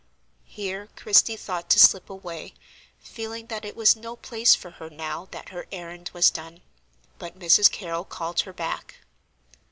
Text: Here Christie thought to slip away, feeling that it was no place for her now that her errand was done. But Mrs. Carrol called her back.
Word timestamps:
Here 0.47 0.89
Christie 0.95 1.35
thought 1.37 1.69
to 1.69 1.77
slip 1.79 2.09
away, 2.09 2.55
feeling 3.03 3.45
that 3.53 3.63
it 3.63 3.75
was 3.75 3.95
no 3.95 4.15
place 4.15 4.55
for 4.55 4.71
her 4.81 4.89
now 4.89 5.27
that 5.29 5.49
her 5.49 5.67
errand 5.71 6.09
was 6.11 6.31
done. 6.31 6.61
But 7.19 7.37
Mrs. 7.37 7.71
Carrol 7.71 8.03
called 8.03 8.39
her 8.39 8.53
back. 8.53 8.95